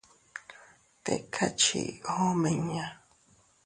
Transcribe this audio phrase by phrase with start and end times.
[1.03, 1.89] Tika chii
[2.27, 2.85] omiña.